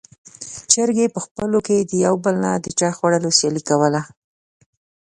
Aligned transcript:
چرګې 0.71 1.07
په 1.15 1.19
خپلو 1.25 1.57
کې 1.67 1.77
د 1.89 1.91
يو 2.05 2.15
بل 2.23 2.35
نه 2.43 2.51
د 2.63 2.65
چای 2.79 2.91
خوړلو 2.97 3.29
سیالي 3.37 3.61
کوله. 3.69 4.01